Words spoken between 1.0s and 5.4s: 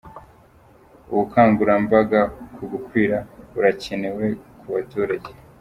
Ubukangurambaga ku kwigira burakenewe mu baturage.